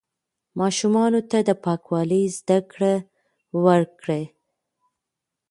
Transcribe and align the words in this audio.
ماشومانو 0.59 1.21
ته 1.29 1.37
د 1.47 1.49
پاکوالي 1.63 2.23
زده 2.37 2.57
کړه 2.71 2.93
ورکړئ. 3.65 4.23